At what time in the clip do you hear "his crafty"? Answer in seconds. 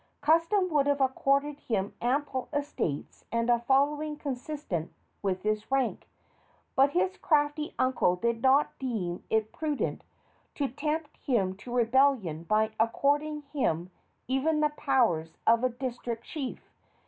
6.93-7.75